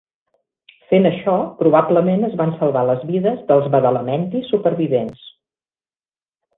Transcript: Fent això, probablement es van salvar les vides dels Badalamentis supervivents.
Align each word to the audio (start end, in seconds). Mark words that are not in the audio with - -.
Fent 0.93 1.05
això, 1.09 1.35
probablement 1.59 2.25
es 2.29 2.35
van 2.41 2.55
salvar 2.63 2.85
les 2.93 3.05
vides 3.13 3.47
dels 3.53 3.71
Badalamentis 3.79 4.53
supervivents. 4.57 5.33